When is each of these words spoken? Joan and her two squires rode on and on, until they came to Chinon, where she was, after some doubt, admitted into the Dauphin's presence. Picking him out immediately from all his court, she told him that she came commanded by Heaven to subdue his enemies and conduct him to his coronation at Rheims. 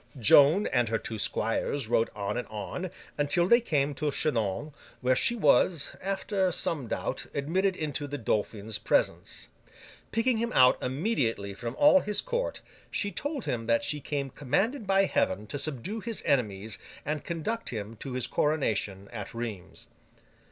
Joan 0.17 0.65
and 0.65 0.89
her 0.89 0.97
two 0.97 1.19
squires 1.19 1.87
rode 1.87 2.09
on 2.15 2.35
and 2.35 2.47
on, 2.47 2.89
until 3.19 3.47
they 3.47 3.61
came 3.61 3.93
to 3.93 4.09
Chinon, 4.09 4.73
where 4.99 5.15
she 5.15 5.35
was, 5.35 5.95
after 6.01 6.51
some 6.51 6.87
doubt, 6.87 7.27
admitted 7.35 7.75
into 7.75 8.07
the 8.07 8.17
Dauphin's 8.17 8.79
presence. 8.79 9.49
Picking 10.11 10.37
him 10.39 10.51
out 10.53 10.81
immediately 10.81 11.53
from 11.53 11.75
all 11.75 11.99
his 11.99 12.19
court, 12.19 12.61
she 12.89 13.11
told 13.11 13.45
him 13.45 13.67
that 13.67 13.83
she 13.83 14.01
came 14.01 14.31
commanded 14.31 14.87
by 14.87 15.05
Heaven 15.05 15.45
to 15.45 15.59
subdue 15.59 15.99
his 15.99 16.23
enemies 16.25 16.79
and 17.05 17.23
conduct 17.23 17.69
him 17.69 17.95
to 17.97 18.13
his 18.13 18.25
coronation 18.25 19.07
at 19.13 19.35
Rheims. 19.35 19.85